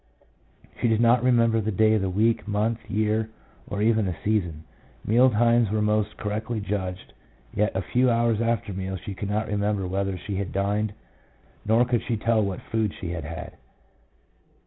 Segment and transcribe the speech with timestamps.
[0.81, 3.29] She did not remember the day of the week, month, year,
[3.69, 4.63] or even the season.
[5.05, 7.13] Meal times were most correctly judged,
[7.53, 10.93] yet a few hours after meals she could not remember whether she had dined,
[11.67, 13.57] nor could she tell what food she had had.